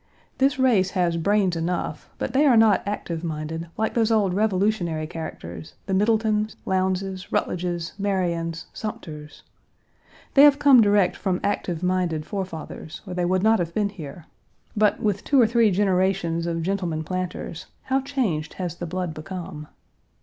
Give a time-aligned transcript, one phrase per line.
[0.39, 5.05] This race has brains enough, but they are not active minded like those old Revolutionary
[5.05, 9.43] characters, the Middletons, Lowndeses, Rutledges, Marions, Summers.
[10.33, 14.25] They have come direct from active minded forefathers, or they would not have been here;
[14.75, 18.87] but, with two Page 176 or three generations of gentlemen planters, how changed has the
[18.87, 19.67] blood become!